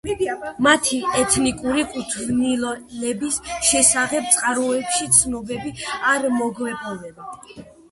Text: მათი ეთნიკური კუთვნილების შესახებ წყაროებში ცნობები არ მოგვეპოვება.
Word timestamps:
მათი 0.67 1.01
ეთნიკური 1.23 1.83
კუთვნილების 1.91 3.37
შესახებ 3.73 4.33
წყაროებში 4.39 5.09
ცნობები 5.21 5.77
არ 6.17 6.29
მოგვეპოვება. 6.41 7.33